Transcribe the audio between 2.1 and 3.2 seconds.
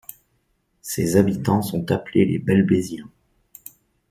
les Belbèziens.